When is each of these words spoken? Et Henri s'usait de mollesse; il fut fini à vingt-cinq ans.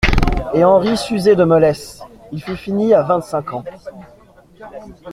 Et 0.55 0.63
Henri 0.63 0.97
s'usait 0.97 1.35
de 1.35 1.43
mollesse; 1.43 2.01
il 2.31 2.41
fut 2.41 2.55
fini 2.57 2.91
à 2.91 3.03
vingt-cinq 3.03 3.53
ans. 3.53 3.63